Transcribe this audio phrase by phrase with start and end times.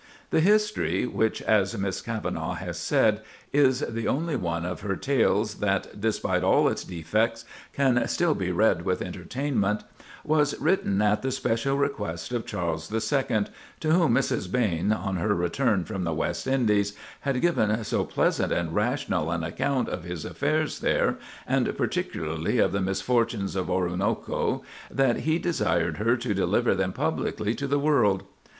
[0.31, 3.21] The history—which, as Miss Kavanagh has said,
[3.53, 8.33] "is the only one of her tales that, spite of all its defects, can still
[8.33, 14.15] be read with entertainment"—was written at the special request of Charles the Second, to whom
[14.15, 14.49] Mrs.
[14.49, 19.43] Behn, on her return from the West Indies, had given "so pleasant and rational an
[19.43, 25.97] account of his affairs there, and particularly of the misfortunes of Oroonoko, that he desired
[25.97, 28.23] her to deliver them publicly to the world."